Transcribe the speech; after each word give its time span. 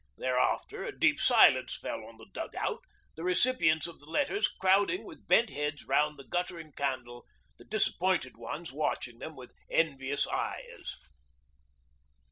Thereafter 0.17 0.83
a 0.83 0.97
deep 0.97 1.19
silence 1.19 1.77
fell 1.77 2.03
on 2.03 2.17
the 2.17 2.25
dug 2.33 2.55
out, 2.55 2.79
the 3.15 3.23
recipients 3.23 3.85
of 3.85 4.01
letters 4.01 4.47
crowding 4.47 5.03
with 5.05 5.27
bent 5.27 5.51
heads 5.51 5.85
round 5.87 6.17
the 6.17 6.23
guttering 6.27 6.71
candle, 6.73 7.23
the 7.59 7.65
disappointed 7.65 8.35
ones 8.35 8.73
watching 8.73 9.19
them 9.19 9.35
with 9.35 9.53
envious 9.69 10.25
eyes. 10.25 10.97